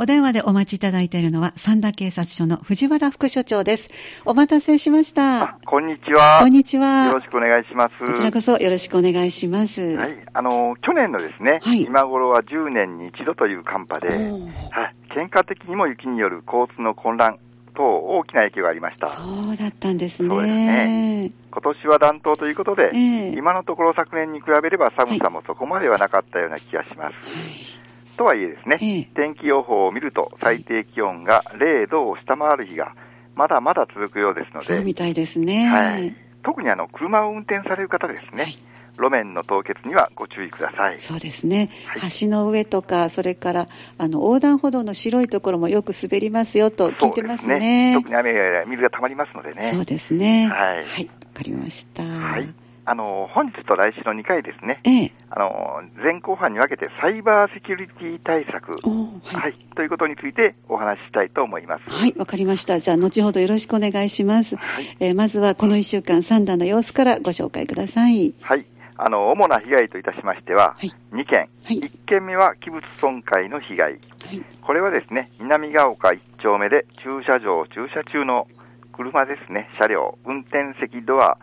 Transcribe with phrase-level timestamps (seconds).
[0.00, 3.90] お電話でお待ちいただいているのは、三田警察署の藤原副署長です。
[4.24, 5.42] お待たせしました。
[5.42, 6.38] あこんにちは。
[6.38, 7.06] こんにちは。
[7.06, 8.06] よろしくお願いします。
[8.06, 9.80] こちらこそよろしくお願いします。
[9.80, 10.24] はい。
[10.32, 14.38] あの、去年のですね、はい今頃は10年に一度という寒波で、おはいー。
[15.16, 17.40] 喧嘩的にも雪による交通の混乱
[17.74, 19.08] 等大きな影響がありました。
[19.08, 20.28] そうだったんですね。
[20.28, 27.87] そうですね今年は暖冬ということで、ええ今のところ昨年に比べれば寒さもそこまではなかったような気がします。
[28.18, 32.94] とはいえですね、ええ天気予報を見ると最低気温が0度を下回る日が
[33.34, 35.66] まだまだ続くようですので、そうみたいですね。
[35.66, 38.58] はい、特にあの車を運転される方ですね、はい
[38.98, 40.98] 路面の凍結にはご注意ください。
[40.98, 47.94] そうですね、はい橋の上とか、それからあの横断歩道の白いところもよく滑りますよと聞いてますそうですね。
[47.94, 49.70] 特に雨や水が溜まりますのでね。
[49.72, 50.48] そうですね。
[50.48, 52.02] はいわかりました。
[52.02, 52.52] はい。
[52.90, 55.12] あの、本日と来週の2回ですね、ええ。
[55.28, 59.40] あの、前後半に分けてサイバーセキュリティ対策、おーは。
[59.40, 61.90] はいい、ということについてお話ししたいと思います。
[61.90, 62.78] はい、わかりました。
[62.78, 64.56] じゃあ、後ほどよろしくお願いします。
[64.56, 64.96] はい。
[65.00, 68.32] えーまずは、この1週間、三段の様子からご紹介ください。
[68.40, 68.64] はい。
[68.96, 70.90] あの、主な被害といたしましては、はい。
[71.12, 71.40] 2件。
[71.64, 73.92] はい1件目は器物損壊の被害。
[73.92, 74.00] はい。
[74.62, 78.46] これはですね、南ヶ丘1丁目で駐車場駐車中の
[78.94, 81.36] 車ですね、車両、運転席ドア、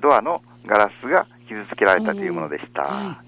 [0.00, 2.82] ドアのガラスが傷つけられたというものでした。
[2.82, 3.22] は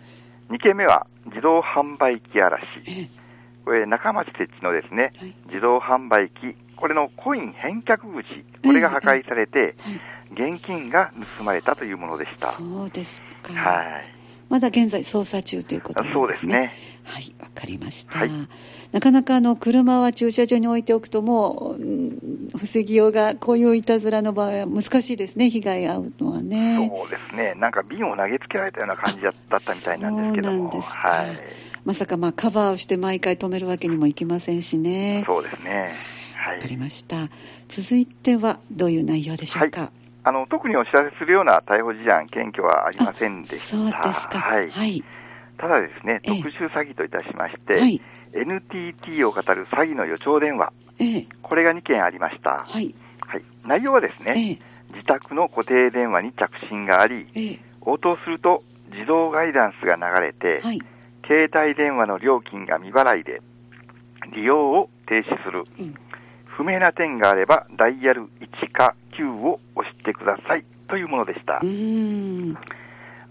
[0.51, 2.63] 2件目は自動販売機嵐。
[2.87, 3.29] ええ
[3.69, 5.35] これ、中町設置のですね、はい。
[5.49, 8.25] 自動販売機、これのコイン返却口、
[8.65, 10.55] これが破壊されて、はい。
[10.57, 12.53] 現金が盗まれたというものでした。
[12.53, 13.53] そうですか。
[13.53, 14.15] はい。
[14.49, 16.15] まだ現在捜査中ということですね。
[16.15, 16.47] そうです。
[16.47, 16.73] ね。
[17.05, 18.21] はい、わかりました。
[18.21, 18.31] はい
[18.91, 22.19] なかなかあの車は駐車場に置いておくともう、うん
[22.59, 26.91] 防ぎようが、こういういたずらの場合は難しいですね、被害遭うのはね。
[26.91, 27.55] そうですね。
[27.55, 30.81] なんか瓶を投げつけられたような感じだったみたいなんですけども。
[30.81, 31.39] はい。
[31.85, 35.25] まさかまあカバーをして毎回止めるわけにもいきませんしね。
[35.27, 35.97] そうですね。
[36.45, 36.77] はわかりい。
[36.77, 37.31] ました。
[37.69, 39.93] 続いてはどういう内容でしょうか？
[40.25, 43.77] あの、特にお知らせするような逮捕事案、検挙はありませんでした。
[43.77, 44.39] そうですか。
[44.41, 44.71] はい。
[44.71, 45.05] はい。
[45.57, 48.01] ただですね、ええ特殊詐欺といたしまして、はい。
[48.33, 51.27] NTT を語る詐欺の予兆電話、ええ。
[51.43, 52.65] これが2件ありました。
[52.67, 52.95] はい。
[53.21, 53.43] はい。
[53.67, 54.59] 内容はですね、ええ。
[54.95, 57.59] 自宅の固定電話に着信があり、ええ。
[57.83, 58.63] 応答すると
[58.93, 60.81] 自動ガイダンスが流れて、はい。
[61.27, 63.43] 携帯電話の料金が未払いで、
[64.35, 65.65] 利用を停止する。
[65.79, 65.95] うん。
[66.45, 71.67] 不明な点があれば、ダイヤル1か9を押してくださいというものでしたう。
[71.67, 72.59] ーん。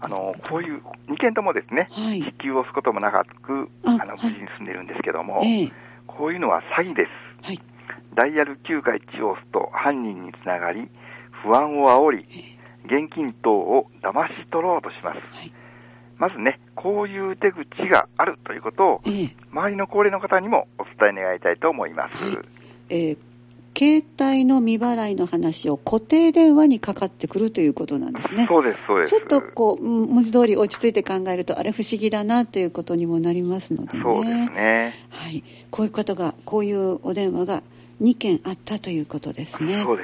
[0.00, 2.22] あの、こういう2件ともですね、はい。
[2.22, 5.72] 支給をすることもなく、あの、無事に住んでるんですけども、ええ。
[6.06, 7.06] こういうのは詐欺で
[7.42, 7.46] す。
[7.46, 7.58] はい。
[8.14, 10.88] ダイヤル9か1を押すと犯人につながり、
[11.42, 12.26] 不安を煽り、
[12.84, 15.16] 現金等を騙し取ろうとします。
[15.16, 15.52] はい。
[16.16, 19.36] まずね、こういう手口があるということを、ええ。
[19.52, 22.24] 周りの高齢の方にもお伝え願いたいと思います。
[22.24, 22.44] はい
[22.90, 23.27] えー
[23.78, 28.46] 携帯の未払いの話を固定電話にかかってくるということなんですね。
[28.48, 29.10] そうです、そうです。
[29.10, 34.02] ちょっとこう、うん文字通り落ち着いて考えると、あれ不思議だなということにもなりますのでね。
[34.02, 34.94] そうですね。
[35.10, 35.44] はい。
[35.70, 37.62] こういうことが、こういうお電話が
[38.02, 39.80] 2件あったということですね。
[39.84, 40.02] そうで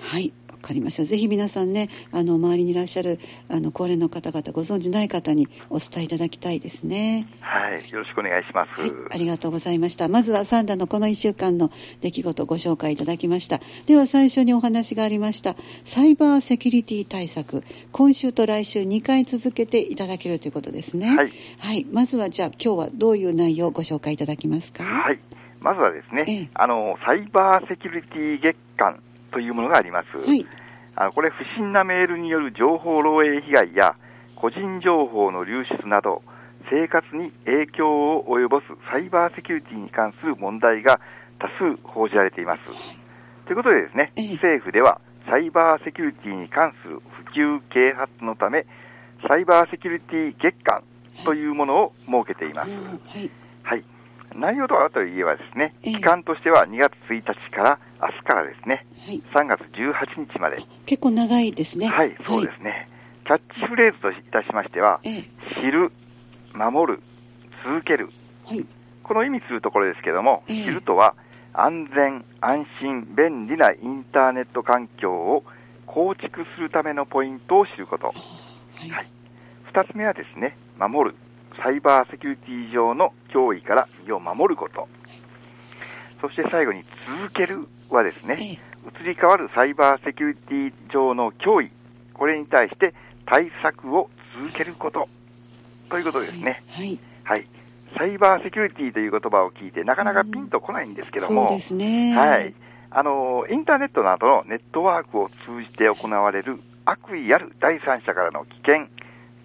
[0.00, 0.04] す。
[0.04, 0.32] はい。
[0.62, 1.04] わかりました。
[1.04, 3.18] ぜひ皆さんね、あの、周りにいらっしゃる、
[3.48, 7.26] あの、高齢の方々、ご存知ない方にお伝えいただきたいですね。
[7.40, 7.90] はい。
[7.90, 8.80] よろしくお願いします。
[8.80, 10.06] はい、ありがとうございました。
[10.06, 13.60] まずはサンダのこの1週間の出来事をご紹介いただきました。
[13.86, 21.08] では最初にお話がありました、サイバーセキュリティ対策、今週と来週2回続けていただけるということですね。
[21.08, 21.32] はい。
[21.58, 21.86] はい。
[21.90, 24.84] まずはじゃあ今日はどういう内容をご紹介いただけますか？
[24.84, 25.18] はい。
[25.60, 29.00] まずはですね、ええあの、サイバーセキュリティ月間
[29.32, 30.18] というものがあります。
[30.18, 30.46] はい。
[30.94, 33.96] あのこれ、不審なメールによる情報漏洩被害や、
[34.36, 36.22] 個人情報の流出など、
[36.70, 41.00] 生活に影響を及ぼすサイバーセキュリティに関する問題が
[41.38, 42.64] 多数報じられています。
[43.46, 48.66] ということでですね、ええ政府では、サイバーセキュリティに関する普及啓発のため、
[49.28, 50.82] サイバーセキュリティ月間
[51.24, 52.70] というものを設けています。
[52.70, 53.30] うんはい。
[53.62, 53.84] はい。
[54.34, 59.22] 内容とはといえばですね、ええ期間としては2月1日から、明日からですね、はい。
[59.34, 61.88] 3月18日まで、結構長いですね。
[61.88, 62.88] はい、そうですね。
[63.24, 65.24] キャッチフレーズといたしましては、ええ。
[65.60, 65.92] 知る、
[66.54, 67.02] 守る、
[67.64, 68.10] 続ける。
[68.46, 68.66] はい。
[69.02, 71.14] この意味するところですけども、ええ知るとは、
[71.54, 75.44] 安全、安心、便利なインターネット環境を
[75.86, 78.08] 構築するためのポイントを知ること。
[78.08, 78.14] は
[78.86, 78.90] い。
[78.90, 79.06] はい
[79.72, 81.16] 二つ目はですね、守る。
[81.62, 84.88] サイバーセキュリティ上の脅威から身を守ること。
[86.20, 88.72] そして最後に続けるはですね、ええ。
[89.02, 91.70] 移り変わるサイバーセキュリティ上の脅威、
[92.14, 92.94] これに対して
[93.26, 94.08] 対策を
[94.38, 95.08] 続けること
[95.90, 96.62] ということですね。
[96.70, 96.98] はい。
[97.24, 97.46] はい。
[97.96, 101.44] サイバーセキュリティという言葉を聞いて、なかなかピンとこないんですけども。
[102.14, 102.54] はい。
[102.90, 108.86] あの、インターネットなどのネットワークを通じて行われる悪意ある第三者からの危険、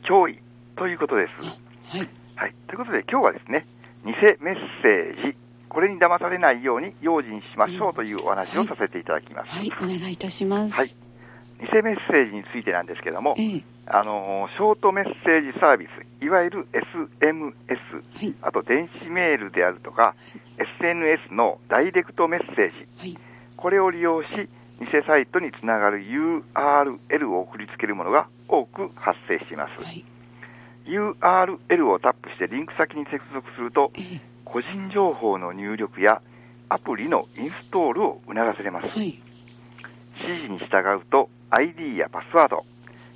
[0.04, 0.39] 脅威
[0.75, 1.66] ということです。
[1.87, 2.09] はい。
[2.35, 2.55] はい。
[2.67, 3.65] ということで今日はですね、
[4.05, 4.11] 偽
[4.41, 5.37] メッセージ、
[5.69, 9.49] これに騙されないように用心しましょうというお話をさせていただきます。
[9.49, 10.75] はい、お願いいたします。
[10.75, 10.87] はい。
[11.59, 17.53] 偽メッセージについてなんですけども、ええあの、ショートメッセージサービス、いわゆる SMS、
[18.15, 18.35] はい。
[18.41, 20.13] あと電子メールであるとか、
[20.59, 23.17] SNS のダイレクトメッセージ、はい。
[23.55, 24.27] これを利用し、
[24.79, 29.71] 偽サイトにつながる URL を送りつけるものが多く発生しています。
[30.87, 30.93] はい。
[30.93, 36.21] URL をタップしてリンク先に接続すると、ええ個人情報の入力や
[36.69, 38.87] アプリのインストールを促されます。
[38.87, 39.19] はい。
[40.21, 42.65] 指示に従うと ID やパスワード、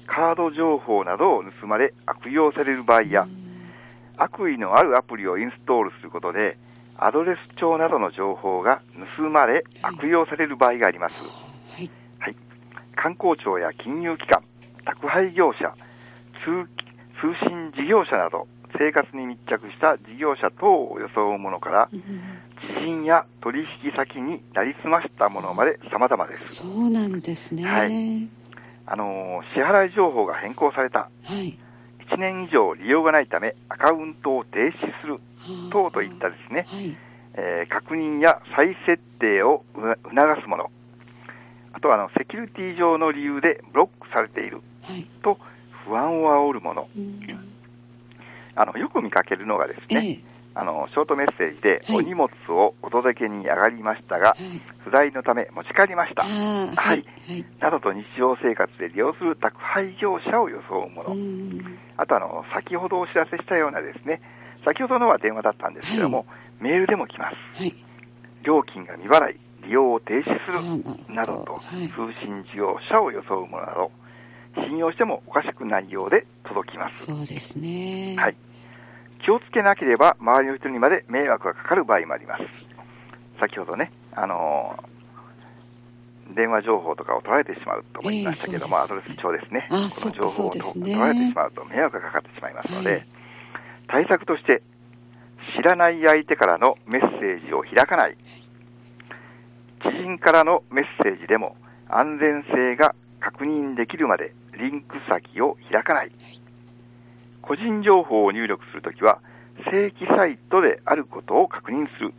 [0.08, 3.42] カード情報などを盗まれ悪用される場合やう、ん
[4.18, 6.58] 悪意のあるアプリをインストールすることで、
[6.98, 8.82] アドレス帳などの情報が
[9.18, 11.16] 盗まれはい悪用される場合があります。
[11.16, 11.90] はい。
[12.20, 12.36] はい、
[12.96, 14.44] 観光庁や金融機関、
[14.86, 15.74] 宅配業者、
[16.44, 16.68] 通
[17.22, 18.48] 通信事業者など、
[18.78, 22.02] 生活に密着した事業者等を装うものから、うん
[22.62, 26.56] 知人や取引先になりすましたものまで様々です。
[26.58, 27.64] そうなんですね。
[27.66, 28.30] はい
[28.86, 31.58] あのー支払い情報が変更された、はい。
[32.12, 34.72] 1年以上利用がないためアカウントを停止
[35.02, 35.20] する
[35.72, 36.96] 等といったですね、はい。
[37.34, 40.72] えー確認や再設定を促すもの、
[41.74, 45.08] あとはあのセキュリティ上の理由でブロックされているはい。
[45.92, 47.22] と不安を煽るもの、うん
[48.54, 50.20] あのよく見かけるのがですね、ええ
[50.54, 54.62] あのショートメッセージで、はいお荷物をお届けに上がりましたが、はい。
[54.80, 57.06] 不在のため持ち帰りましたははいい。
[57.32, 57.46] はい。
[57.62, 64.22] などと日常生活で利用する宅配業者を装うもの、うんあとあの、先ほどお知らせしたようなですね、
[64.66, 66.26] 先ほどのは電話だったんですけども、
[66.60, 67.64] メールでも来ます。
[67.64, 67.74] はい。
[68.44, 70.52] 料金が未払い、利用を停止す
[71.08, 73.92] るなどと、はい通信事業者を装うものなど、
[74.56, 77.06] 信用してもおかしくないようで届きます。
[77.06, 78.16] そうですね。
[78.18, 78.36] はい。
[79.24, 82.44] 気をつけなければ、周りの人にまで迷惑がかかる場合もあります。
[83.40, 84.92] 先ほどね、あのー
[86.34, 89.68] 電話情報とかを取られてしまうとも言いましたけども、ええアドレス帳ですね。
[89.70, 93.08] あこの情報を取られてしまうと迷惑がかかってしまいますので、はい
[93.92, 94.64] 対策として、
[95.58, 98.16] 知らない相手からのメッセージを開かない。
[99.84, 101.58] 知人からのメッセージでも
[101.90, 106.12] 安全性が確認できるまでリンク先を開かない。
[107.42, 109.20] 個人情報を入力するときは、
[109.66, 112.14] 正規サイトであることを確認する。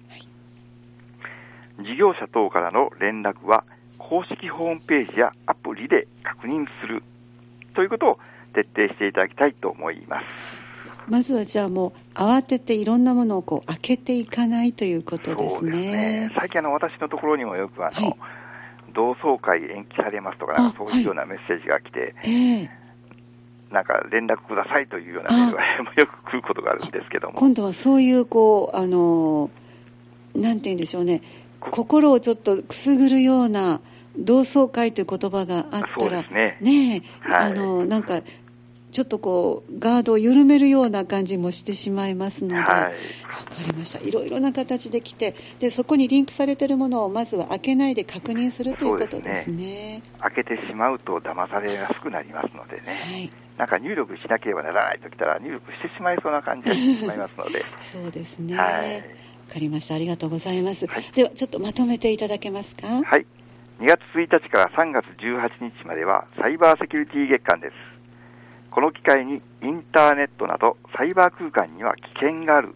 [1.78, 3.64] 事業者等からの連絡は、
[3.96, 7.04] 公式ホームページやアプリで確認する。
[7.74, 8.18] ということを
[8.52, 10.24] 徹底していただきたいと思います。
[11.08, 16.32] まずはじゃあもう慌てていろんなものをこう開けていかないということですそうですねね。。
[16.36, 18.41] 最近あの、私のところにもよくあの、はい
[18.94, 22.70] 同窓会延期されますとか、なんかあそういうようなメッセージが来て、ええ。
[23.70, 25.64] なんか連絡くださいというようなメールが
[25.96, 27.38] よく来ることがあるんですけども。
[27.38, 29.50] 今度はそういうこうあの
[30.34, 31.22] なんて言うんでしょうね。
[31.60, 33.80] 心をちょっとくすぐるような
[34.18, 36.58] 同窓会という言葉があったそうでらすね。
[36.60, 37.52] ねえ、はい。
[37.52, 38.20] あのなんか
[38.92, 42.82] ちょっとこうガードを緩めるような感じもしてしまいますので、はい。
[42.82, 42.86] わ
[43.48, 44.00] かりました。
[44.00, 50.02] いろいろな形で来て、で、そこにリンクされているものをまずは開けないで確認するということですね。
[50.20, 52.92] 開けてしまうと騙されやすくなりますのでね。
[52.94, 53.32] はい。
[53.58, 57.64] なんか入力しなければならないときたら入力してしまいそうな感じがしてしまいますので。
[57.80, 58.56] そうですね。
[58.56, 59.02] はわ、い。
[59.48, 59.94] かりました。
[59.94, 60.86] ありがとうございます。
[60.86, 62.86] はいでは、ちょっとまとめていただけますか？
[62.86, 63.26] はい。
[63.80, 68.01] 2月1日から3月18日まではサイバーセキュリティ月間です。
[68.72, 72.74] この機会にインターネットなどサイバー空間には危険がある、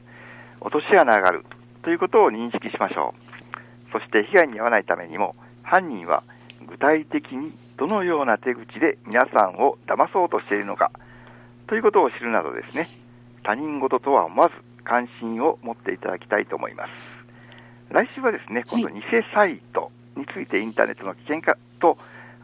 [0.61, 1.45] 落とし穴がある
[1.83, 3.93] ということを認識しましょう。
[3.93, 6.23] そして被害に遭わないためにも犯人は
[6.69, 10.91] 具体的にどのような手口で皆さんを騙そうとしているのか
[11.67, 12.91] ということを知るなどですね、
[13.43, 16.91] 他人事とは思わず関心を持っていただきたいと思います。
[17.91, 19.01] 来週はですね、今度偽
[19.33, 21.97] サイトについてインターネットの危険かと、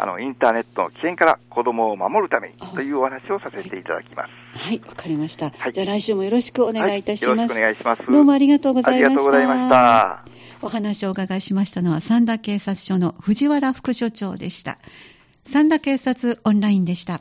[0.03, 4.59] あの、インターネットの危険から子供を守るためにというお話をさせていただきます。
[4.59, 5.51] はい、わかりました。
[5.51, 7.29] はいじゃあ来週もよろしくお願いいたします。
[7.29, 8.03] はいよろしくお願いします。
[8.11, 9.07] どうもありがとうございました。
[9.07, 10.25] ありがとうございました。
[10.63, 14.79] お話をお伺いしましたのは、三田警察署の藤原副署長でした。
[15.45, 17.21] 三田警察オンラインでした。